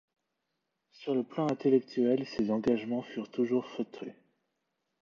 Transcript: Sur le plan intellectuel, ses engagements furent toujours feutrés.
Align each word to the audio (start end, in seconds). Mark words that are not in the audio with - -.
Sur 0.89 1.13
le 1.13 1.21
plan 1.21 1.45
intellectuel, 1.45 2.25
ses 2.25 2.49
engagements 2.49 3.03
furent 3.03 3.29
toujours 3.29 3.67
feutrés. 3.67 4.15